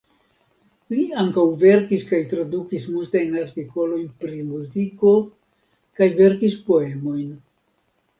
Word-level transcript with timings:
Li 0.91 1.03
ankaŭ 1.23 1.41
verkis 1.63 2.05
kaj 2.11 2.21
tradukis 2.31 2.87
multajn 2.93 3.35
artikolojn 3.41 4.07
pri 4.23 4.39
muziko 4.47 5.13
kaj 6.01 6.09
verkis 6.23 6.57
poemojn. 6.71 7.29